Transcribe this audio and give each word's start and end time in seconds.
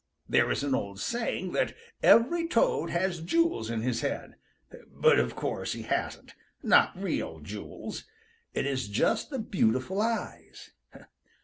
There 0.27 0.49
is 0.49 0.63
an 0.63 0.73
old 0.73 0.99
saying 0.99 1.51
that 1.51 1.75
every 2.01 2.47
Toad 2.47 2.89
has 2.89 3.21
jewels 3.21 3.69
in 3.69 3.83
his 3.83 4.01
head, 4.01 4.33
but 4.89 5.19
of 5.19 5.35
course 5.35 5.73
he 5.73 5.83
hasn't, 5.83 6.33
not 6.63 6.99
real 6.99 7.39
jewels. 7.39 8.05
It 8.55 8.65
is 8.65 8.87
just 8.87 9.29
the 9.29 9.37
beautiful 9.37 10.01
eyes. 10.01 10.71